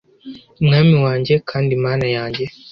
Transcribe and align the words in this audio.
mwami 0.65 0.95
wanjye, 1.05 1.33
kandi 1.49 1.71
mana 1.83 2.07
yanjye 2.15 2.45